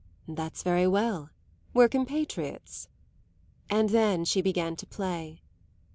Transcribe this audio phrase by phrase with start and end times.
[0.27, 1.29] "That's very well;
[1.75, 2.87] we're compatriots."
[3.69, 5.43] And then she began to play.